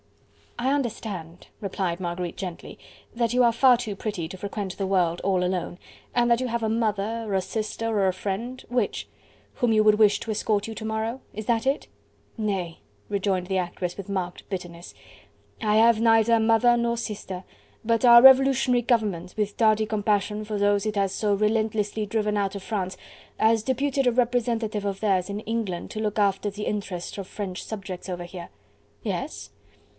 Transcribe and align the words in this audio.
"I 0.57 0.73
understand," 0.73 1.47
replied 1.59 1.99
Marguerite 1.99 2.37
gently, 2.37 2.77
"that 3.15 3.33
you 3.33 3.43
are 3.43 3.51
far 3.51 3.77
too 3.77 3.95
pretty 3.95 4.27
to 4.27 4.37
frequent 4.37 4.77
the 4.77 4.87
world 4.87 5.21
all 5.21 5.43
alone, 5.43 5.77
and 6.13 6.29
that 6.29 6.39
you 6.39 6.47
have 6.47 6.61
a 6.63 6.69
mother, 6.69 7.33
a 7.33 7.41
sister 7.41 7.87
or 7.87 8.07
a 8.07 8.13
friend... 8.13 8.63
which?... 8.69 9.07
whom 9.55 9.73
you 9.73 9.83
would 9.83 9.97
wish 9.99 10.19
to 10.19 10.31
escort 10.31 10.67
you 10.67 10.75
to 10.75 10.85
morrow. 10.85 11.21
Is 11.33 11.45
that 11.47 11.65
it?" 11.67 11.87
"Nay," 12.37 12.79
rejoined 13.09 13.47
the 13.47 13.57
actress, 13.59 13.95
with 13.95 14.09
marked 14.09 14.47
bitterness, 14.49 14.93
"I 15.61 15.77
have 15.77 15.99
neither 16.01 16.39
mother, 16.39 16.77
nor 16.77 16.97
sister, 16.97 17.43
but 17.83 18.03
our 18.03 18.21
Revolutionary 18.21 18.81
Government, 18.83 19.35
with 19.37 19.57
tardy 19.57 19.85
compassion 19.85 20.43
for 20.45 20.57
those 20.57 20.85
it 20.85 20.95
has 20.95 21.11
so 21.11 21.33
relentlessly 21.35 22.05
driven 22.07 22.37
out 22.37 22.55
of 22.55 22.63
France, 22.63 22.97
has 23.37 23.63
deputed 23.63 24.05
a 24.07 24.11
representative 24.11 24.85
of 24.85 24.99
theirs 24.99 25.29
in 25.29 25.41
England 25.41 25.91
to 25.91 25.99
look 25.99 26.19
after 26.19 26.49
the 26.49 26.65
interests 26.65 27.17
of 27.19 27.27
French 27.27 27.63
subjects 27.63 28.09
over 28.09 28.23
here!" 28.25 28.49
"Yes?" 29.03 29.51